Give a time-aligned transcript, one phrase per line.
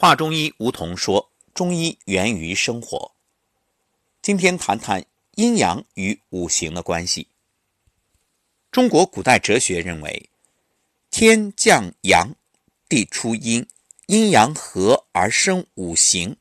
[0.00, 3.12] 华中医吴桐说：“中医源于生活。”
[4.22, 7.28] 今天谈谈阴阳与五行的关系。
[8.70, 10.30] 中国古代哲学认为，
[11.10, 12.34] 天降阳，
[12.88, 13.66] 地出阴，
[14.06, 16.34] 阴阳合而生五行。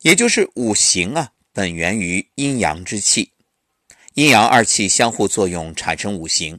[0.00, 3.32] 也就是五行啊，本源于阴阳之气，
[4.14, 6.58] 阴阳二气相互作用产生五行，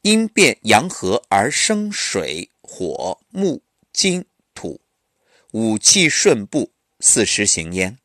[0.00, 3.60] 阴变阳合而生水、火、木、
[3.92, 4.24] 金、
[5.52, 7.96] 五气顺布，四时行焉。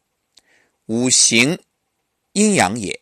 [0.86, 1.60] 五行
[2.34, 3.02] 阴阳也，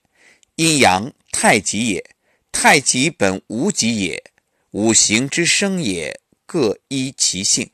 [0.56, 2.16] 阴阳太极也。
[2.52, 4.32] 太极本无极也。
[4.72, 7.70] 五行之生也，各依其性。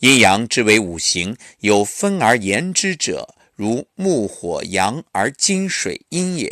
[0.00, 6.48] 阴阳之为五行，有分而言之者，如木火阳而金水阴也；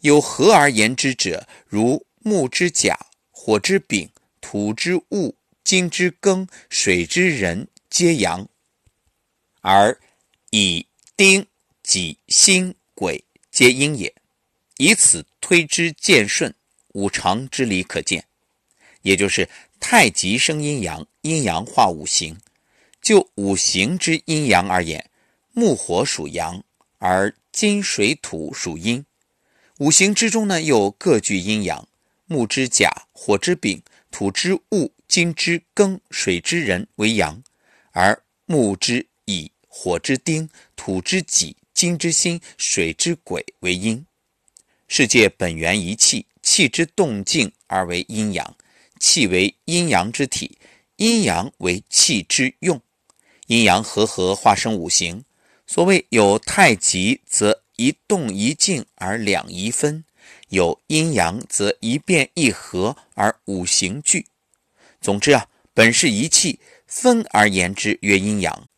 [0.00, 2.98] 有合而言之者，如木之甲、
[3.30, 8.48] 火之丙、土之戊、金之庚、水之壬，皆阳。
[9.60, 10.00] 而
[10.48, 11.46] 乙、丁、
[11.82, 14.14] 己、辛、癸皆阴也，
[14.78, 16.54] 以此推之渐顺，
[16.94, 18.24] 五常之理可见。
[19.02, 19.46] 也就是
[19.78, 22.40] 太极生阴阳，阴阳化五行。
[23.02, 25.10] 就五行之阴阳而言，
[25.52, 26.64] 木火属阳，
[26.96, 29.04] 而金水土属阴。
[29.80, 31.86] 五行之中呢，又各具阴阳。
[32.24, 37.42] 木之甲、火之丙、土之戊、金之庚、水之壬为阳，
[37.92, 39.52] 而木之乙。
[39.74, 44.04] 火之丁，土之己，金之辛，水之癸为阴。
[44.86, 48.54] 世界本源一气，气之动静而为阴阳。
[49.00, 50.58] 气为阴阳之体，
[50.96, 52.82] 阴阳为气之用。
[53.46, 55.24] 阴阳和合，化生五行。
[55.66, 60.04] 所谓有太极，则一动一静而两仪分；
[60.50, 64.26] 有阴阳，则一变一合而五行聚。
[65.00, 68.68] 总之啊，本是一气，分而言之曰阴阳。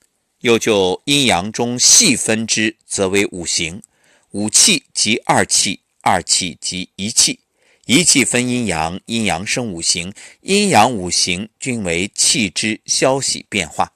[0.40, 3.82] 又就阴阳中细分之，则为五行。
[4.30, 7.40] 五气即二气，二气即一气。
[7.86, 13.92] 一气分阴阳，阴阳生五行，阴阳五行均为气之消息变化。